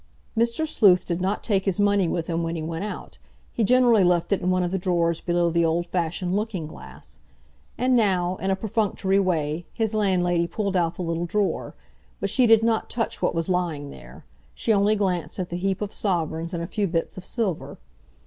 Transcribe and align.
Mr. 0.35 0.65
Sleuth 0.67 1.05
did 1.05 1.21
not 1.21 1.43
take 1.43 1.65
his 1.65 1.79
money 1.79 2.07
with 2.07 2.25
him 2.25 2.41
when 2.41 2.55
he 2.55 2.61
went 2.63 2.83
out, 2.83 3.19
he 3.53 3.63
generally 3.63 4.03
left 4.03 4.31
it 4.31 4.41
in 4.41 4.49
one 4.49 4.63
of 4.63 4.71
the 4.71 4.79
drawers 4.79 5.21
below 5.21 5.51
the 5.51 5.63
old 5.63 5.85
fashioned 5.85 6.35
looking 6.35 6.65
glass. 6.65 7.19
And 7.77 7.95
now, 7.95 8.35
in 8.37 8.49
a 8.49 8.55
perfunctory 8.55 9.19
way, 9.19 9.67
his 9.71 9.93
landlady 9.93 10.47
pulled 10.47 10.75
out 10.75 10.95
the 10.95 11.03
little 11.03 11.27
drawer, 11.27 11.75
but 12.19 12.31
she 12.31 12.47
did 12.47 12.63
not 12.63 12.89
touch 12.89 13.21
what 13.21 13.35
was 13.35 13.47
lying 13.47 13.91
there; 13.91 14.25
she 14.55 14.73
only 14.73 14.95
glanced 14.95 15.37
at 15.37 15.49
the 15.49 15.55
heap 15.55 15.81
of 15.81 15.93
sovereigns 15.93 16.51
and 16.51 16.63
a 16.63 16.65
few 16.65 16.87
bits 16.87 17.15
of 17.15 17.23
silver. 17.23 17.77